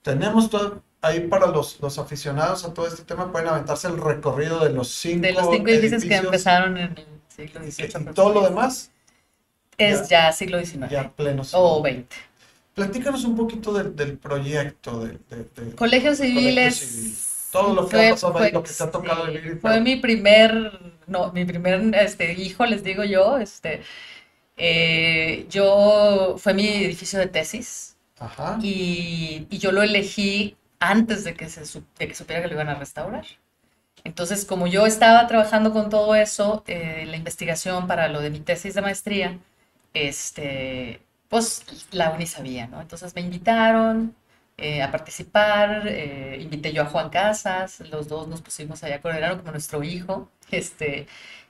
[0.01, 4.63] Tenemos todo ahí para los, los aficionados a todo este tema, pueden aventarse el recorrido
[4.63, 8.09] de los cinco, De los cinco edificios que empezaron en el siglo XVIII.
[8.11, 8.89] y todo lo demás
[9.77, 11.51] Es ya siglo XIX ya plenos.
[11.53, 12.05] o XX.
[12.73, 16.75] Platícanos un poquito del, del proyecto de, de- Colegio Civil Colegio es...
[16.79, 17.15] Civil.
[17.53, 19.59] Todo lo que fue- ha pasado ahí, fue- lo que te ha tocado sí, vivir.
[19.61, 23.37] Fue pero- mi primer, no, mi primer este, hijo, les digo yo.
[23.37, 23.81] Este,
[24.57, 28.59] eh, yo, fue mi edificio de tesis Ajá.
[28.61, 31.61] y, y yo lo elegí antes de que, se,
[31.99, 33.25] de que supiera que lo iban a restaurar.
[34.05, 38.39] Entonces, como yo estaba trabajando con todo eso, eh, la investigación para lo de mi
[38.41, 39.39] tesis de maestría,
[39.93, 42.81] este, pues la UNI sabía, ¿no?
[42.81, 44.15] Entonces me invitaron
[44.57, 49.01] eh, a participar, eh, invité yo a Juan Casas, los dos nos pusimos allá a
[49.01, 51.07] coordinar como nuestro hijo, este,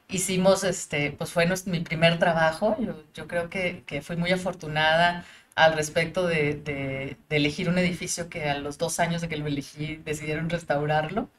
[0.09, 4.31] hicimos, este, pues fue nues- mi primer trabajo, yo, yo creo que, que fui muy
[4.31, 9.29] afortunada al respecto de, de- de elegir un edificio que a los dos años de
[9.29, 11.29] que lo elegí decidieron restaurarlo.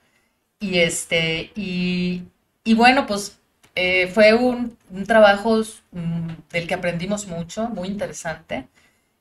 [0.61, 2.25] Y este, y,
[2.65, 3.39] y bueno, pues
[3.75, 5.61] eh, fue un, un trabajo
[5.93, 8.69] mm, del que aprendimos mucho, muy interesante.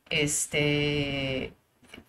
[0.10, 1.54] Este,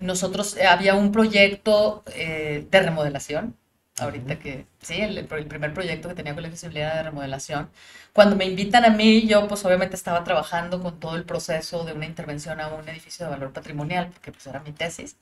[0.05, 3.57] nosotros, eh, había un proyecto eh, de remodelación,
[3.99, 7.71] ahorita que, sí, el, el primer proyecto que tenía Colegio Civil era de remodelación.
[8.13, 11.93] Cuando me invitan a mí, yo pues obviamente estaba trabajando con todo el proceso de
[11.93, 15.17] una intervención a un edificio de valor patrimonial, porque pues era mi tesis.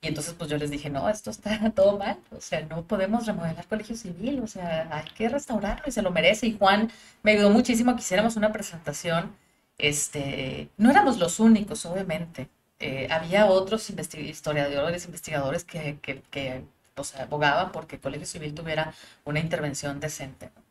[0.00, 3.26] Y entonces pues yo les dije, no, esto está todo mal, o sea, no podemos
[3.26, 6.46] remodelar Colegio Civil, o sea, hay que restaurarlo y se lo merece.
[6.46, 6.90] Y Juan
[7.22, 9.36] me ayudó muchísimo a que hiciéramos una presentación.
[9.78, 12.48] Este, no éramos los únicos, obviamente.
[12.80, 16.62] Eh, había otros investi- historiadores, investigadores que, que, que
[16.94, 20.50] pues, abogaban porque el Colegio Civil tuviera una intervención decente.
[20.54, 20.62] ¿no?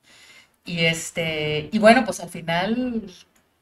[0.66, 3.10] Y, este, y bueno, pues al final,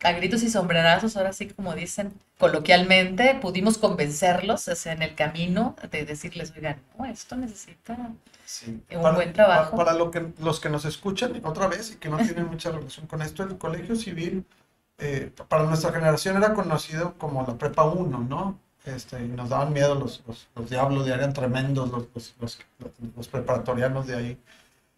[0.03, 6.05] a gritos y sombrerazos, ahora sí como dicen coloquialmente, pudimos convencerlos en el camino de
[6.05, 7.97] decirles, oigan, no, esto necesita
[8.45, 8.79] Sí.
[8.91, 9.71] un buen trabajo.
[9.71, 12.71] Para, para lo que, los que nos escuchan otra vez y que no tienen mucha
[12.71, 14.45] relación con esto, el colegio civil
[14.97, 18.59] eh, para nuestra generación era conocido como la prepa 1, ¿no?
[18.85, 22.07] Este, y nos daban miedo los, los, los diablos, eran tremendos los,
[22.39, 22.59] los,
[23.15, 24.39] los, preparatorianos de ahí.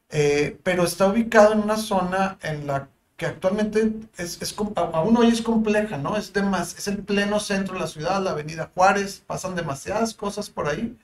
[0.10, 4.56] Eh, pero está ubicado en una zona en la que actualmente es, es
[4.94, 6.18] aún hoy es compleja, ¿no?
[6.18, 10.50] Es, demas- es el pleno centro de la ciudad, la avenida Juárez, pasan demasiadas cosas
[10.50, 10.98] por ahí.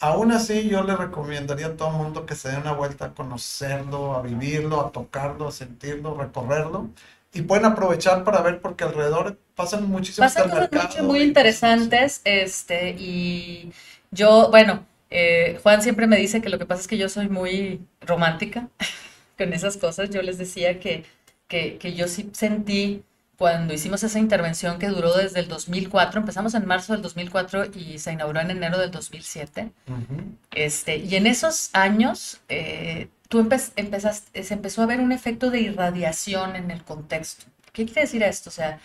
[0.00, 3.14] Aún así, yo le recomendaría a todo el mundo que se dé una vuelta a
[3.14, 6.90] conocerlo, a vivirlo, a tocarlo, a sentirlo, recorrerlo.
[7.32, 12.20] Y pueden aprovechar para ver porque alrededor pasan muchísimos Pasan cosas mucho- muy y interesantes,
[12.24, 13.72] este, y
[14.10, 17.28] yo, bueno, eh, Juan siempre me dice que lo que pasa es que yo soy
[17.28, 18.68] muy romántica
[19.38, 20.10] con esas cosas.
[20.10, 21.04] Yo les decía que,
[21.48, 23.02] que, que yo sí sentí
[23.36, 27.98] cuando hicimos esa intervención que duró desde el 2004, empezamos en marzo del 2004 y
[27.98, 29.70] se inauguró en enero del 2007.
[29.88, 30.22] Ujú.
[30.50, 35.50] Este, y en esos años, eh, tú empe- empezaste, se empezó a ver un efecto
[35.52, 37.46] de irradiación en el contexto.
[37.72, 38.50] ¿Qué quiere decir esto?
[38.50, 38.80] O sea,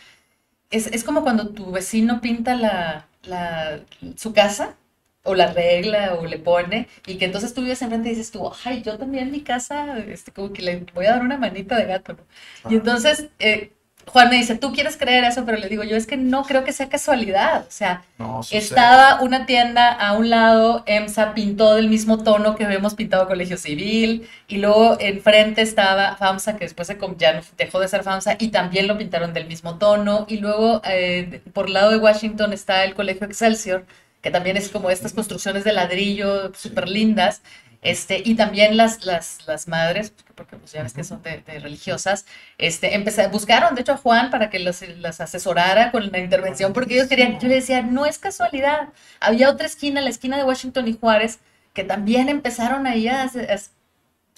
[0.71, 3.81] es, es como cuando tu vecino pinta la, la-
[4.17, 4.75] su casa,
[5.23, 8.51] o la regla, o le pone, y que entonces tú vives enfrente y dices tú,
[8.65, 11.85] ay, yo también mi casa, este, como que le voy a dar una manita de
[11.85, 12.23] gato, ¿no?
[12.67, 13.71] Y entonces, eh,
[14.07, 16.63] Juan me dice, tú quieres creer eso, pero le digo, yo es que no creo
[16.63, 21.89] que sea casualidad, o sea, No, estaba una tienda a un lado, EMSA pintó del
[21.89, 26.97] mismo tono que habíamos pintado Colegio Civil, y luego enfrente estaba FAMSA, que después se
[27.17, 31.41] ya dejó de ser FAMSA, y también lo pintaron del mismo tono, y luego eh,
[31.53, 33.85] por el lado de Washington está el Colegio Excelsior,
[34.21, 37.43] que también es como estas construcciones de ladrillo súper lindas,
[37.85, 41.59] este, y también las, las, las madres, porque pues ya ves que son de, de
[41.59, 42.25] religiosas,
[42.57, 46.73] este, empecé, buscaron de hecho a Juan para que las, las asesorara con la intervención,
[46.73, 50.43] porque ellos querían, yo le decía, no es casualidad, había otra esquina, la esquina de
[50.43, 51.37] Washington y Juárez,
[51.75, 53.59] que también empezaron ahí a hacer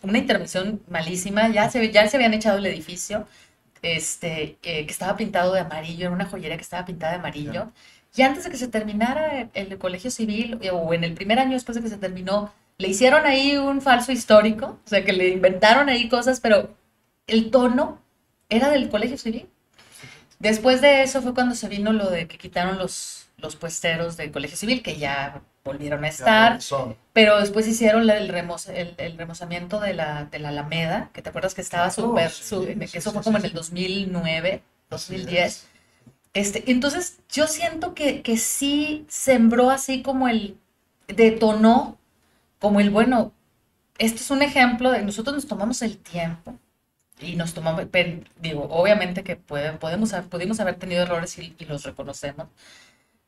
[0.04, 3.28] una intervención malísima, ya se, ya se habían echado el edificio,
[3.82, 7.72] este, eh, que estaba pintado de amarillo, era una joyería que estaba pintada de amarillo,
[8.14, 11.54] y antes de que se terminara el, el colegio civil, o en el primer año
[11.54, 15.30] después de que se terminó, le hicieron ahí un falso histórico, o sea, que le
[15.30, 16.76] inventaron ahí cosas, pero
[17.28, 18.02] el tono
[18.50, 19.50] era del colegio civil.
[20.40, 24.32] Después de eso fue cuando se vino lo de que quitaron los, los puesteros del
[24.32, 26.60] colegio civil, que ya volvieron a estar,
[27.14, 31.30] pero después hicieron el, remos- el, el remozamiento de la, de la Alameda, que te
[31.30, 35.48] acuerdas que estaba súper, sí, que eso fue como en el 2009, Así 2010.
[35.48, 35.68] es.
[36.34, 40.58] Este, entonces, yo siento que, que sí sembró así como el,
[41.08, 41.98] detonó
[42.60, 43.34] como el, bueno,
[43.98, 46.58] esto es un ejemplo de nosotros nos tomamos el tiempo
[47.20, 47.86] y nos tomamos,
[48.42, 52.48] digo, obviamente que podemos, pudimos haber tenido errores y, los reconocemos,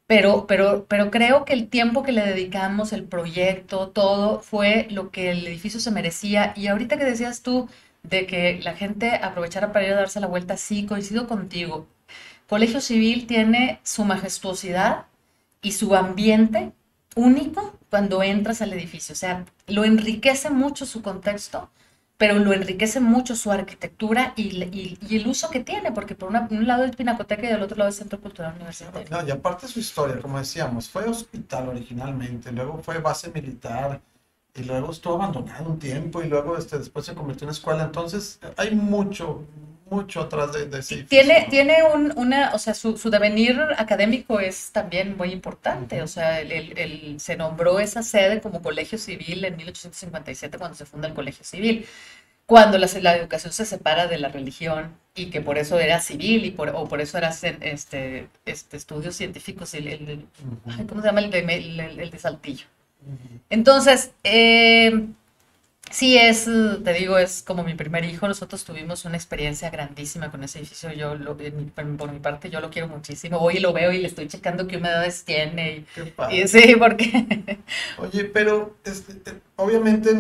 [0.07, 5.11] pero, pero, pero creo que el tiempo que le dedicamos, el proyecto, todo, fue lo
[5.11, 6.53] que el edificio se merecía.
[6.55, 7.69] Y ahorita que decías tú
[8.03, 11.87] de que la gente aprovechara para ir a darse la vuelta, sí, coincido contigo.
[12.47, 15.05] Colegio Civil tiene su majestuosidad
[15.61, 16.71] y su ambiente
[17.15, 19.13] único cuando entras al edificio.
[19.13, 21.69] O sea, lo enriquece mucho su contexto
[22.19, 26.84] pero lo enriquece mucho su arquitectura y, el uso que tiene, porque por un lado
[26.84, 29.08] es Pinacoteca y del otro lado es Centro Cultural Universitario.
[29.10, 34.02] No, y aparte su historia, como decíamos, fue hospital originalmente, luego fue base militar,
[34.54, 38.38] y luego estuvo abandonado un tiempo, y luego este, después se convirtió en escuela, entonces
[38.58, 39.45] hay mucho,
[39.89, 44.71] mucho atrás de, de Tiene, tiene un, una, o sea, su, su, devenir académico es
[44.71, 50.58] también muy importante, o sea, el, se nombró esa sede como colegio civil en 1857
[50.58, 51.86] cuando se funda el colegio civil,
[52.45, 56.45] cuando la, la educación se separa de la religión y que por eso era civil
[56.45, 60.25] y por, o por eso era este, este estudios científicos, el, el,
[60.88, 61.21] ¿cómo se llama?
[61.21, 62.65] El de, el, de Saltillo.
[63.49, 65.10] Entonces, eh,
[65.91, 68.28] Sí, es, te digo, es como mi primer hijo.
[68.28, 70.91] Nosotros tuvimos una experiencia grandísima con ese edificio.
[70.93, 71.38] Yo, lo,
[71.97, 73.39] por mi parte, yo lo quiero muchísimo.
[73.39, 75.86] Voy y lo veo y le estoy checando qué humedades tiene.
[76.32, 77.60] Y, sí, porque...
[77.97, 80.12] Oye, pero este, obviamente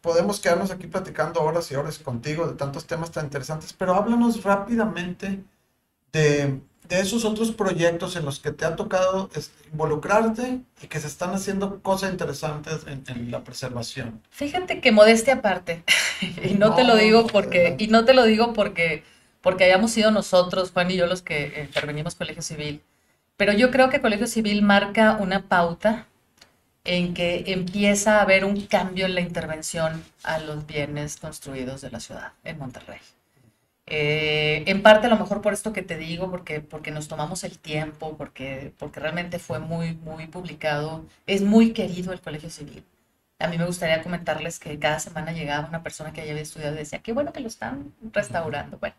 [0.00, 4.42] podemos quedarnos aquí platicando horas y horas contigo de tantos temas tan interesantes, pero háblanos
[4.42, 5.42] rápidamente
[6.12, 9.30] de de esos otros proyectos en los que te ha tocado
[9.72, 14.20] involucrarte y que se están haciendo cosas interesantes en, la preservación?
[14.30, 15.82] Fíjate que modestia aparte,
[16.42, 19.02] y no, te lo digo porque, y no te lo digo porque,
[19.40, 22.82] porque hayamos sido nosotros, Juan y yo, los que intervenimos Colegio Civil,
[23.36, 26.06] pero yo creo que Colegio Civil marca una pauta
[26.84, 31.90] en que empieza a haber un cambio en la intervención a los bienes construidos de
[31.90, 32.98] la ciudad en Monterrey.
[33.86, 37.44] Eh, en parte a lo mejor por esto que te digo, porque, porque nos tomamos
[37.44, 41.04] el tiempo, porque, porque realmente fue muy, muy publicado.
[41.26, 42.84] Es muy querido el Colegio Civil.
[43.38, 46.78] A mí me gustaría comentarles que cada semana llegaba una persona que había estudiado y
[46.78, 48.78] decía, qué bueno que lo están restaurando.
[48.78, 48.96] Bueno,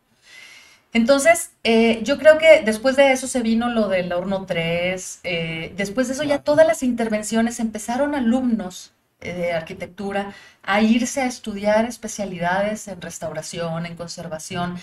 [0.94, 5.74] entonces eh, yo creo que después de eso se vino lo del horno 3, eh,
[5.76, 11.86] después de eso ya todas las intervenciones empezaron alumnos de arquitectura a irse a estudiar
[11.86, 14.78] especialidades en restauración, en conservación.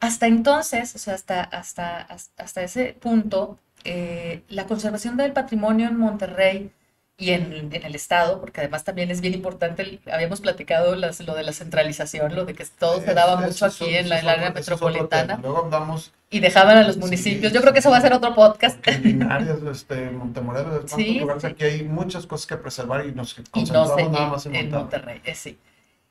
[0.00, 5.96] Hasta entonces, o sea, hasta, hasta, hasta ese punto, eh, la conservación del patrimonio en
[5.96, 6.70] Monterrey
[7.16, 11.52] y en, el Estado, porque además también es bien importante, habíamos platicado lo de la
[11.52, 15.38] centralización, lo de que todo se daba mucho aquí en la, área metropolitana.
[15.40, 17.52] Luego vamos y dejaban a los municipios.
[17.52, 18.84] Yo creo que eso va a ser otro podcast.
[19.02, 24.28] Linares, este, Montemorelos, sí, lugares aquí hay muchas cosas que preservar y nos concentramos nada
[24.28, 25.20] más en, Monterrey.
[25.24, 25.56] Eh, sí.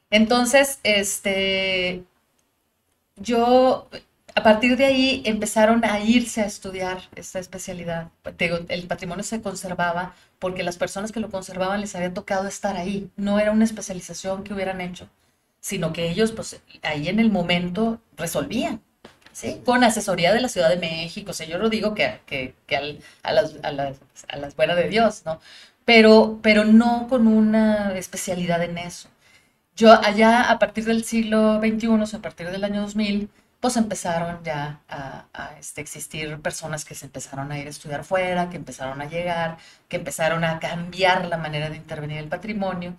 [0.09, 2.03] Entonces, este,
[3.17, 3.89] yo,
[4.35, 8.09] a partir de ahí empezaron a irse a estudiar esta especialidad.
[8.69, 13.09] el patrimonio se conservaba porque las personas que lo conservaban les había tocado estar ahí.
[13.15, 15.07] No era una especialización que hubieran hecho,
[15.59, 18.81] sino que ellos, pues, ahí en el momento resolvían
[19.33, 19.61] ¿sí?
[19.65, 22.77] Con asesoría de la Ciudad de México, o sea, yo lo digo que, que, que
[23.23, 23.97] a, las, a, las,
[24.29, 25.39] a las buenas de Dios, ¿no?
[25.85, 29.09] Pero, pero no con una especialidad en eso.
[29.75, 33.29] Yo allá a partir del siglo XXI, o a partir del año 2000,
[33.63, 38.49] pues empezaron ya a, este, existir personas que se empezaron a ir a estudiar fuera,
[38.49, 42.97] que empezaron a llegar, que empezaron a cambiar la manera de intervenir el patrimonio.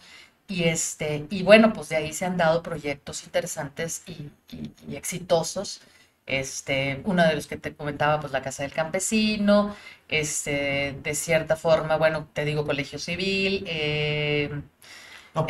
[0.48, 4.30] Y, este, y bueno, pues de ahí se han dado proyectos interesantes y,
[4.88, 5.82] y exitosos
[6.26, 9.74] este, uno de los que te comentaba, pues la Casa del Campesino,
[10.08, 14.62] este, de cierta forma, bueno, te digo Colegio Civil, eh,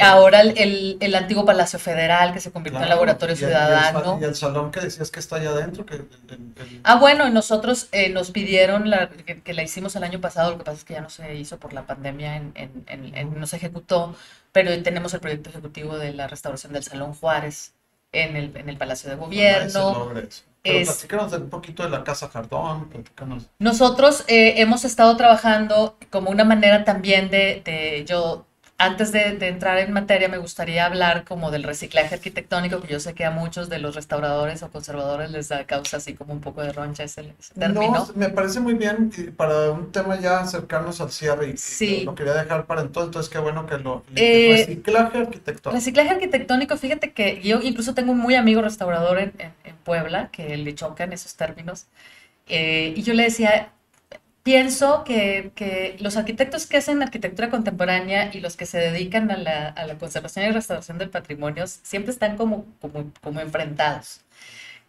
[0.01, 4.19] ahora el, el, antiguo Palacio Federal que se convirtió en laboratorio ciudadano.
[4.21, 5.85] Y el, salón que decías que está allá adentro.
[5.85, 6.03] Que,
[6.83, 10.65] Ah, bueno, nosotros eh, nos pidieron la, que, la hicimos el año pasado, lo que
[10.65, 12.53] pasa es que ya no se hizo por la pandemia, en,
[12.87, 14.15] en, no se ejecutó,
[14.53, 17.75] pero tenemos el proyecto ejecutivo de la restauración del Salón Juárez
[18.13, 20.13] en el, en el Palacio de Gobierno.
[20.63, 22.89] Pero platícanos un poquito de la Casa Jardón,
[23.59, 28.47] Nosotros eh, hemos estado trabajando como una manera también de, de yo
[28.85, 33.15] antes de, entrar en materia, me gustaría hablar como del reciclaje arquitectónico, que yo sé
[33.15, 36.63] que a muchos de los restauradores o conservadores les da causa así como un poco
[36.63, 37.93] de roncha ese, término.
[37.93, 42.05] No, me parece muy bien para un tema ya acercarnos al cierre y, sí.
[42.05, 44.05] lo, quería dejar para entonces, entonces qué bueno que lo...
[44.15, 45.71] Eh, reciclaje arquitectónico.
[45.71, 49.33] Reciclaje arquitectónico, fíjate que yo incluso tengo un muy amigo restaurador en,
[49.85, 51.89] Puebla que le chocan esos términos.
[52.49, 53.74] Eh, y yo le decía,
[54.45, 59.37] pienso que, que, los arquitectos que hacen arquitectura contemporánea y los que se dedican a
[59.37, 64.21] la, a la conservación y restauración del patrimonio siempre están como, como, como enfrentados.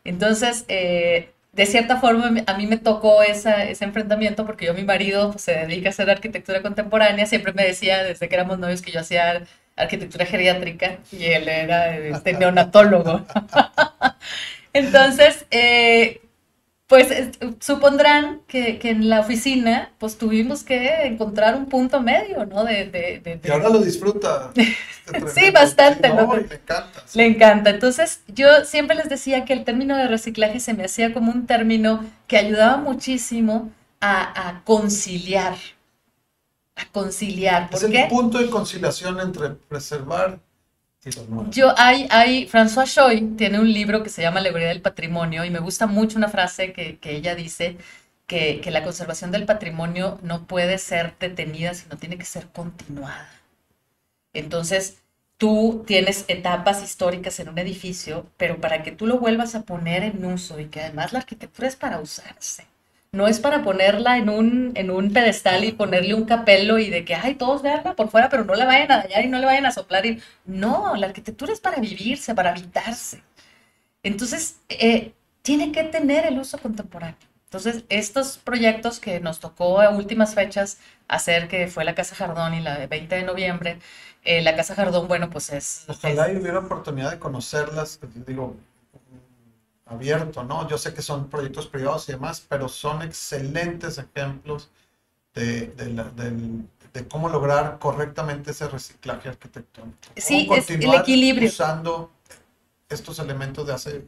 [0.03, 4.84] Entonces, eh, de cierta forma, a mí me tocó esa, ese enfrentamiento porque yo, mi
[4.84, 7.26] marido, pues, se dedica a hacer arquitectura contemporánea.
[7.26, 9.43] Siempre me decía, desde que éramos novios, que yo hacía
[9.78, 13.26] arquitectura geriátrica y él era este, neonatólogo.
[14.74, 16.22] Entonces, eh,
[16.88, 17.08] pues
[17.60, 22.64] supondrán que, que, en la oficina pues tuvimos que encontrar un punto medio, ¿no?
[22.64, 24.52] De, de, Y ahora lo disfruta.
[25.34, 26.10] sí, bastante.
[26.10, 27.04] no, Le encanta.
[27.16, 27.70] Le encanta.
[27.72, 31.48] Entonces yo siempre les decía que el término de reciclaje se me hacía como un
[31.48, 35.56] término que ayudaba muchísimo a, a conciliar.
[36.76, 37.70] A conciliar.
[37.72, 40.40] ¿Por es el punto de conciliación entre preservar
[41.51, 45.51] yo hay, hay, François Choy tiene un libro que se llama Alegoría del Patrimonio y
[45.51, 47.78] me gusta mucho una frase que, que ella dice
[48.26, 53.30] que, que, la conservación del patrimonio no puede ser detenida, sino tiene que ser continuada.
[54.34, 54.97] Entonces,
[55.38, 60.03] tú tienes etapas históricas en un edificio, pero para que tú lo vuelvas a poner
[60.03, 62.66] en uso y que además la arquitectura es para usarse
[63.16, 67.05] no es para ponerla en un, en un pedestal y ponerle un capelo y de
[67.05, 69.45] que, ay, todos veanla por fuera, pero no la vayan a dañar y no le
[69.45, 70.05] vayan a soplar.
[70.05, 70.22] Y...
[70.45, 73.24] No, la arquitectura es para vivirse, para habitarse.
[74.03, 77.16] Entonces, eh, tiene que tener el uso contemporáneo.
[77.45, 82.53] Entonces, estos proyectos que nos tocó a últimas fechas hacer, que fue la Casa Jardón
[82.53, 83.80] y la de 20 de noviembre,
[84.26, 85.86] eh, la Casa Jardón, bueno, pues es...
[85.88, 88.57] Ojalá y hubiera oportunidad de conocerlas, digo,
[89.86, 90.68] abierto, ¿no?
[90.68, 94.70] Yo sé que son proyectos privados y demás, pero son excelentes ejemplos
[95.34, 99.98] de, de, cómo lograr correctamente ese reciclaje arquitectónico.
[100.16, 101.50] Sí, es el equilibrio.
[101.50, 102.10] Usando
[102.90, 104.08] estos elementos de hace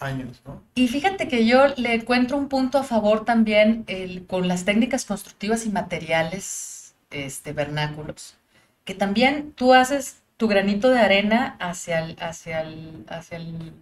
[0.00, 0.62] años, ¿no?
[0.74, 5.04] Y fíjate que yo le encuentro un punto a favor también el, con las técnicas
[5.04, 8.36] constructivas y materiales este, vernáculos,
[8.84, 13.72] que también tú haces tu granito de arena hacia el, hacia el, hacia el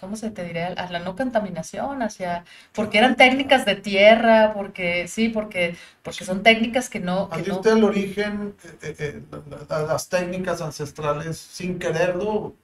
[0.00, 0.68] ¿cómo se te diría?
[0.68, 6.42] A la no contaminación, hacia, porque eran técnicas de tierra, porque, sí, porque, porque son
[6.42, 7.28] técnicas que no...
[7.30, 7.62] Que no...
[7.64, 12.54] el origen, eh, eh, eh, las técnicas ancestrales, sin quererlo,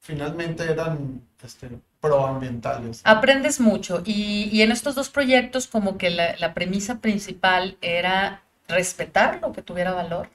[0.00, 1.70] finalmente eran este,
[2.00, 3.02] proambientales.
[3.04, 8.42] Aprendes mucho, y, y, en estos dos proyectos como que la, la, premisa principal era
[8.68, 10.28] respetar lo que tuviera valor,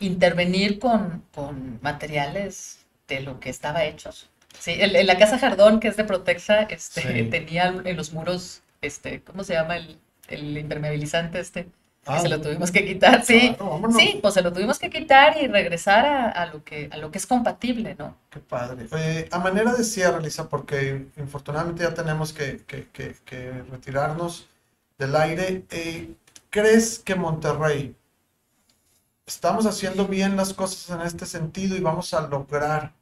[0.00, 2.79] intervenir con, con materiales
[3.16, 4.10] de lo que estaba hecho.
[4.58, 9.22] Sí, en, la casa Jardón, que es de Protexa, este, tenía en los muros, este,
[9.22, 9.76] ¿cómo se llama?
[9.76, 9.98] El,
[10.28, 11.68] el impermeabilizante este.
[12.06, 13.56] que se lo ah, tuvimos que quitar, sí.
[13.96, 17.10] sí, pues se lo tuvimos que quitar y regresar a, a, lo, que, a lo
[17.10, 18.16] que es compatible, ¿no?
[18.30, 18.88] Qué padre.
[19.30, 22.86] a manera de cierre, Lisa, porque infortunadamente ya tenemos que, que,
[23.24, 24.46] que, retirarnos
[24.98, 26.10] del aire, eh,
[26.50, 27.94] ¿crees que Monterrey
[29.26, 32.92] estamos haciendo bien las cosas en este sentido y vamos a lograr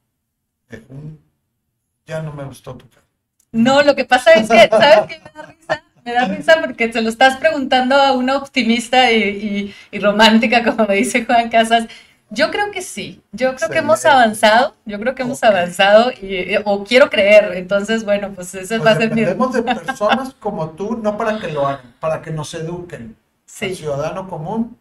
[2.07, 3.07] ya no me gustó tu cara.
[3.53, 5.85] No, lo que pasa es que, ¿sabes qué me da risa?
[6.05, 10.97] Me da risa porque se lo estás preguntando a una optimista y, romántica, como me
[10.97, 11.87] dice Juan Casas.
[12.31, 16.57] Yo creo que sí, yo creo que hemos avanzado, yo creo que hemos avanzado y,
[16.67, 19.23] o quiero creer, entonces bueno, pues ese pues va a ser mi...
[19.23, 23.17] de personas como tú, no para que lo hagan, para que nos eduquen.
[23.47, 23.67] Sí.
[23.67, 24.77] El ciudadano común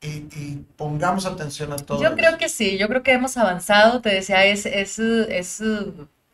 [0.00, 2.02] y, pongamos atención a todo.
[2.02, 5.62] Yo creo que sí, yo creo que hemos avanzado, te decía, es, es, es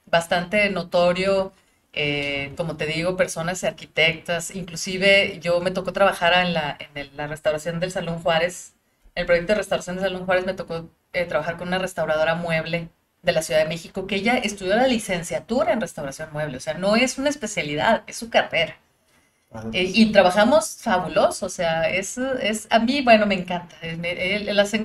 [0.07, 1.53] bastante notorio,
[1.93, 7.27] eh, como te digo, personas arquitectas, inclusive yo me tocó trabajar en la, en la
[7.27, 8.75] restauración del Salón Juárez,
[9.15, 12.89] el proyecto de restauración del Salón Juárez me tocó eh, trabajar con una restauradora mueble
[13.23, 16.75] de la Ciudad de México, que ella estudió la licenciatura en restauración mueble, o sea,
[16.75, 18.77] no es una especialidad, es su carrera.
[19.73, 23.77] Eh, y trabajamos fabuloso, o sea, es, es, a mí, bueno, me encanta.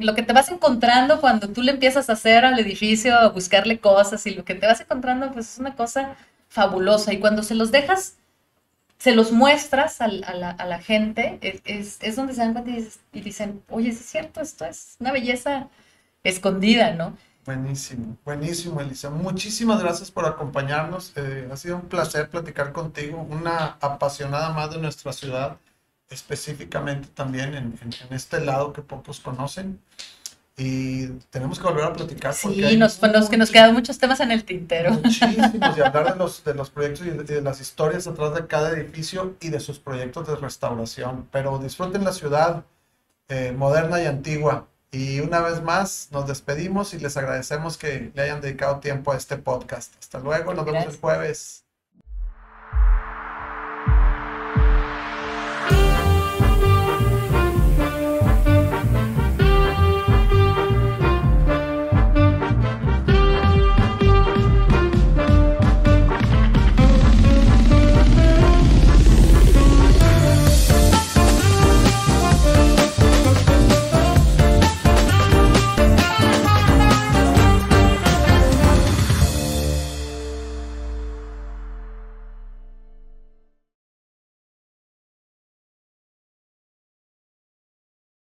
[0.02, 3.80] lo que te vas encontrando cuando tú le empiezas a hacer al edificio, a buscarle
[3.80, 6.18] cosas y lo que te vas encontrando, pues es una cosa
[6.50, 7.14] fabulosa.
[7.14, 8.18] Y cuando se los dejas,
[8.98, 12.72] se los muestras a, la, gente, es, es, donde se dan cuenta
[13.14, 15.70] y dicen, oye, es cierto, esto es una belleza
[16.24, 17.18] escondida, ¿no?
[17.48, 19.10] Buenísimo, buenísimo, Elisa.
[19.10, 21.14] Muchísimas gracias por acompañarnos.
[21.16, 25.56] Eh, ha sido un placer platicar contigo, una apasionada más de nuestra ciudad,
[26.10, 27.80] específicamente también en,
[28.12, 29.80] este lado que pocos conocen.
[30.58, 32.34] Y tenemos que volver a platicar.
[32.34, 34.92] Sí, nos, nos, que nos quedan muchos temas en el tintero.
[34.92, 38.72] Muchísimos, y hablar de los, de los proyectos y de, las historias atrás de cada
[38.72, 41.30] edificio y de sus proyectos de restauración.
[41.32, 42.66] Pero disfruten la ciudad
[43.30, 48.22] eh, moderna y antigua y una vez más nos despedimos y les agradecemos que le
[48.22, 49.94] hayan dedicado tiempo a este podcast.
[50.00, 51.67] Hasta luego, nos vemos el jueves.